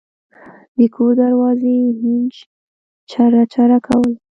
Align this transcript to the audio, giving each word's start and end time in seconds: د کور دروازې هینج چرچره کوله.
د 0.77 0.79
کور 0.95 1.11
دروازې 1.21 1.75
هینج 1.99 2.33
چرچره 3.11 3.77
کوله. 3.87 4.13